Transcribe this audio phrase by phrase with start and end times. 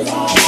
[0.00, 0.39] Et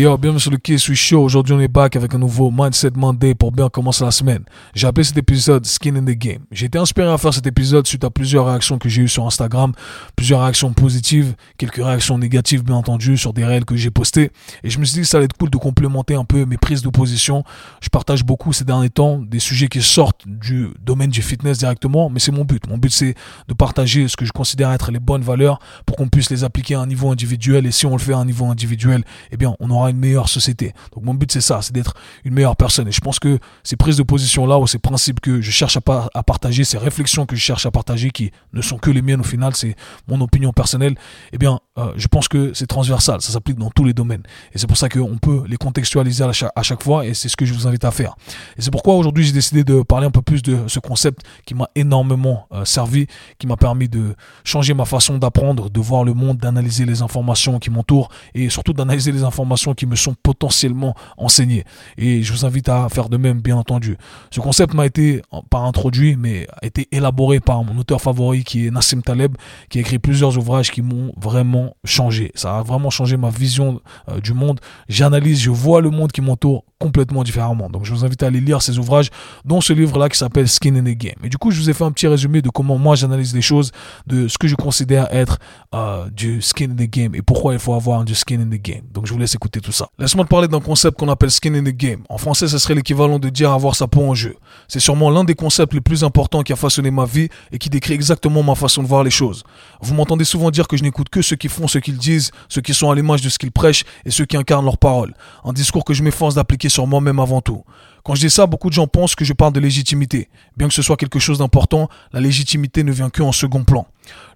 [0.00, 1.22] yo, bienvenue sur le Key Switch Show.
[1.22, 4.42] Aujourd'hui, on est back avec un nouveau Mindset Monday pour bien commencer la semaine.
[4.74, 6.40] J'ai appelé cet épisode Skin in the Game.
[6.50, 9.24] J'ai été inspiré à faire cet épisode suite à plusieurs réactions que j'ai eues sur
[9.24, 9.72] Instagram,
[10.16, 14.32] plusieurs réactions positives, quelques réactions négatives, bien entendu, sur des réels que j'ai postés.
[14.64, 16.56] Et je me suis dit que ça allait être cool de complémenter un peu mes
[16.56, 17.44] prises de position.
[17.80, 22.10] Je partage beaucoup ces derniers temps des sujets qui sortent du domaine du fitness directement,
[22.10, 22.66] mais c'est mon but.
[22.68, 23.14] Mon but, c'est
[23.46, 26.74] de partager ce que je considère être les bonnes valeurs pour qu'on puisse les appliquer
[26.74, 27.64] à un niveau individuel.
[27.64, 30.28] Et si on le fait à un niveau individuel, eh bien, on aura une meilleure
[30.28, 30.72] société.
[30.94, 31.94] Donc mon but c'est ça, c'est d'être
[32.24, 32.88] une meilleure personne.
[32.88, 35.76] Et je pense que ces prises de position là ou ces principes que je cherche
[35.76, 35.80] à,
[36.14, 39.20] à, partager, ces réflexions que je cherche à partager, qui ne sont que les miennes
[39.20, 39.76] au final, c'est
[40.08, 40.96] mon opinion personnelle.
[41.32, 44.22] Eh bien, euh, je pense que c'est transversal, ça s'applique dans tous les domaines.
[44.52, 47.04] Et c'est pour ça qu'on peut les contextualiser à chaque, à chaque fois.
[47.06, 48.14] Et c'est ce que je vous invite à faire.
[48.56, 51.54] Et c'est pourquoi aujourd'hui j'ai décidé de parler un peu plus de ce concept qui
[51.54, 53.06] m'a énormément euh, servi,
[53.38, 57.58] qui m'a permis de changer ma façon d'apprendre, de voir le monde, d'analyser les informations
[57.58, 61.64] qui m'entourent et surtout d'analyser les informations qui me sont potentiellement enseignés.
[61.98, 63.96] Et je vous invite à faire de même, bien entendu.
[64.30, 68.66] Ce concept m'a été pas introduit, mais a été élaboré par mon auteur favori qui
[68.66, 69.36] est Nassim Taleb,
[69.68, 72.32] qui a écrit plusieurs ouvrages qui m'ont vraiment changé.
[72.34, 74.60] Ça a vraiment changé ma vision euh, du monde.
[74.88, 77.70] J'analyse, je vois le monde qui m'entoure complètement différemment.
[77.70, 79.08] Donc je vous invite à aller lire ces ouvrages,
[79.46, 81.14] dont ce livre-là qui s'appelle Skin in the Game.
[81.24, 83.40] Et du coup, je vous ai fait un petit résumé de comment moi j'analyse les
[83.40, 83.70] choses,
[84.06, 85.38] de ce que je considère être
[85.74, 88.60] euh, du skin in the game et pourquoi il faut avoir du skin in the
[88.60, 88.82] game.
[88.92, 89.88] Donc je vous laisse écouter tout ça.
[89.98, 92.02] Laisse-moi te parler d'un concept qu'on appelle skin in the game.
[92.10, 94.36] En français, ce serait l'équivalent de dire avoir sa peau en jeu.
[94.68, 97.70] C'est sûrement l'un des concepts les plus importants qui a façonné ma vie et qui
[97.70, 99.42] décrit exactement ma façon de voir les choses.
[99.80, 102.60] Vous m'entendez souvent dire que je n'écoute que ceux qui font ce qu'ils disent, ceux
[102.60, 105.14] qui sont à l'image de ce qu'ils prêchent et ceux qui incarnent leurs paroles.
[105.44, 107.62] Un discours que je m'efforce d'appliquer sur moi-même avant tout.
[108.04, 110.28] Quand je dis ça, beaucoup de gens pensent que je parle de légitimité.
[110.58, 113.86] Bien que ce soit quelque chose d'important, la légitimité ne vient qu'en second plan.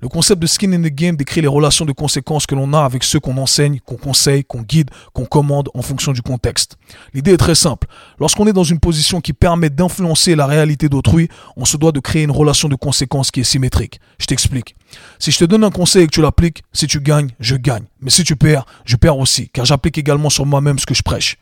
[0.01, 2.81] Le concept de skin in the game décrit les relations de conséquences que l'on a
[2.81, 6.79] avec ceux qu'on enseigne, qu'on conseille, qu'on guide, qu'on commande en fonction du contexte.
[7.13, 7.89] L'idée est très simple.
[8.19, 12.01] Lorsqu'on est dans une position qui permet d'influencer la réalité d'autrui, on se doit de
[12.01, 14.01] créer une relation de conséquences qui est symétrique.
[14.19, 14.77] Je t'explique.
[15.19, 17.85] Si je te donne un conseil et que tu l'appliques, si tu gagnes, je gagne.
[18.01, 21.03] Mais si tu perds, je perds aussi, car j'applique également sur moi-même ce que je
[21.03, 21.37] prêche.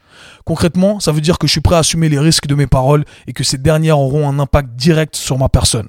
[0.44, 3.04] Concrètement, ça veut dire que je suis prêt à assumer les risques de mes paroles
[3.26, 5.88] et que ces dernières auront un impact direct sur ma personne.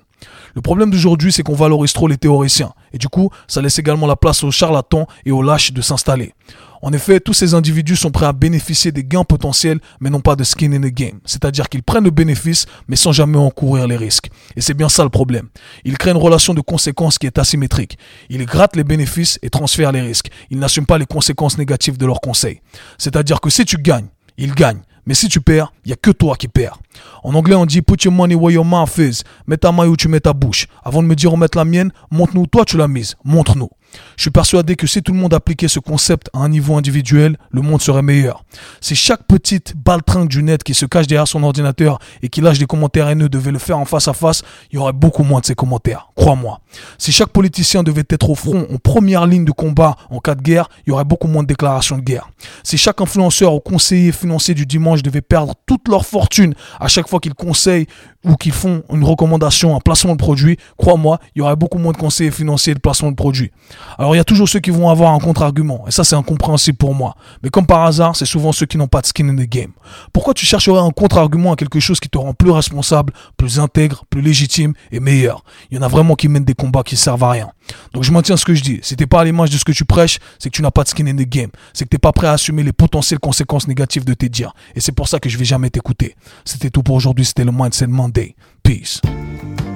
[0.56, 2.74] Le problème d'aujourd'hui, c'est qu'on valorise trop les théoriciens.
[2.92, 6.34] Et du coup, ça laisse également la place aux charlatans et aux lâches de s'installer.
[6.82, 10.36] En effet, tous ces individus sont prêts à bénéficier des gains potentiels, mais non pas
[10.36, 11.20] de skin in the game.
[11.26, 14.30] C'est-à-dire qu'ils prennent le bénéfice, mais sans jamais encourir les risques.
[14.56, 15.50] Et c'est bien ça le problème.
[15.86, 17.98] Ils créent une relation de conséquences qui est asymétrique.
[18.30, 20.30] Ils grattent les bénéfices et transfèrent les risques.
[20.50, 22.62] Ils n'assument pas les conséquences négatives de leurs conseils.
[22.98, 24.08] C'est-à-dire que si tu gagnes,
[24.38, 24.82] ils gagnent.
[25.08, 26.78] Mais si tu perds, il n'y a que toi qui perds.
[27.24, 29.24] En anglais, on dit put your money where your mouth is.
[29.48, 30.68] Mets ta main où tu mets ta bouche.
[30.84, 33.16] Avant de me dire on met la mienne, montre-nous toi tu l'as mise.
[33.24, 33.70] Montre-nous.
[34.18, 37.38] Je suis persuadé que si tout le monde appliquait ce concept à un niveau individuel,
[37.52, 38.44] le monde serait meilleur.
[38.82, 42.58] Si chaque petite baltringue du net qui se cache derrière son ordinateur et qui lâche
[42.58, 45.40] des commentaires haineux devait le faire en face à face, il y aurait beaucoup moins
[45.40, 46.10] de ces commentaires.
[46.16, 46.62] Crois-moi.
[46.98, 50.42] Si chaque politicien devait être au front en première ligne de combat en cas de
[50.42, 52.30] guerre, il y aurait beaucoup moins de déclarations de guerre.
[52.64, 57.08] Si chaque influenceur ou conseiller financier du dimanche devait perdre toute leur fortune à chaque
[57.08, 57.88] fois qu'ils conseillent
[58.26, 61.94] ou qu'ils font une recommandation, un placement de produit, crois-moi, il y aurait beaucoup moins
[61.94, 63.52] de conseillers financiers de placement de produits.
[63.98, 66.78] Alors il y a toujours ceux qui vont avoir un contre-argument, et ça c'est incompréhensible
[66.78, 67.16] pour moi.
[67.44, 69.72] Mais comme par hasard, c'est souvent ceux qui n'ont pas de skin in the game.
[70.14, 74.06] Pourquoi tu chercherais un contre-argument à quelque chose qui te rend plus responsable, plus intègre,
[74.10, 75.44] plus légitime et meilleur?
[75.72, 77.50] Il y en a vraiment qui mènent des combats qui servent à rien.
[77.94, 78.80] Donc je maintiens ce que je dis.
[78.82, 80.84] Si t'es pas à l'image de ce que tu prêches, c'est que tu n'as pas
[80.84, 81.50] de skin in the game.
[81.74, 84.54] C'est que t'es pas prêt à assumer les potentielles conséquences négatives de tes dires.
[84.76, 86.16] Et c'est pour ça que je vais jamais t'écouter.
[86.46, 87.26] C'était tout pour aujourd'hui.
[87.26, 88.36] C'était le Mindset Monday.
[88.64, 89.02] Peace.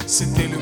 [0.05, 0.61] C'était le.